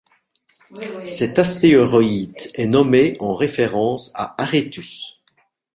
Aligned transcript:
Cet 1.05 1.37
astéroïde 1.37 2.35
est 2.55 2.65
nommé 2.65 3.17
en 3.19 3.35
référence 3.35 4.09
à 4.15 4.33
Aréthuse. 4.41 5.21